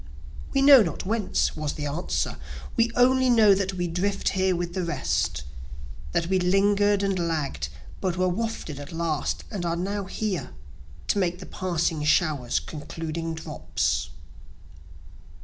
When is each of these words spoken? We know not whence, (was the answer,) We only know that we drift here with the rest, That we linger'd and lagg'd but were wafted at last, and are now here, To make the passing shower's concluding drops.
We 0.51 0.63
know 0.63 0.81
not 0.81 1.05
whence, 1.05 1.55
(was 1.55 1.73
the 1.73 1.85
answer,) 1.85 2.37
We 2.75 2.89
only 2.95 3.29
know 3.29 3.53
that 3.53 3.75
we 3.75 3.85
drift 3.87 4.29
here 4.29 4.55
with 4.55 4.73
the 4.73 4.81
rest, 4.83 5.43
That 6.11 6.25
we 6.25 6.39
linger'd 6.39 7.03
and 7.03 7.19
lagg'd 7.19 7.69
but 7.99 8.17
were 8.17 8.27
wafted 8.27 8.79
at 8.79 8.91
last, 8.91 9.43
and 9.51 9.63
are 9.63 9.75
now 9.75 10.05
here, 10.05 10.53
To 11.09 11.19
make 11.19 11.37
the 11.37 11.45
passing 11.45 12.03
shower's 12.03 12.59
concluding 12.59 13.35
drops. 13.35 14.09